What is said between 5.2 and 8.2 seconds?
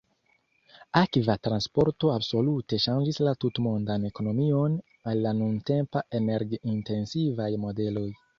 la nuntempa energi-intensivaj modeloj.